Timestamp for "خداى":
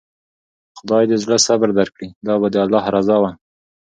0.77-1.03